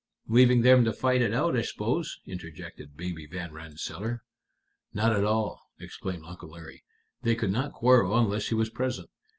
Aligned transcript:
"Leaving 0.27 0.61
them 0.63 0.83
to 0.83 0.91
fight 0.91 1.21
it 1.21 1.31
out, 1.31 1.55
I 1.55 1.61
suppose," 1.61 2.21
interjected 2.25 2.97
Baby 2.97 3.27
Van 3.27 3.53
Rensselaer. 3.53 4.23
"Not 4.95 5.15
at 5.15 5.23
all," 5.23 5.61
explained 5.79 6.25
Uncle 6.25 6.49
Larry. 6.49 6.83
"They 7.21 7.35
could 7.35 7.51
not 7.51 7.71
quarrel 7.73 8.17
unless 8.17 8.47
he 8.47 8.55
was 8.55 8.71
present. 8.71 9.11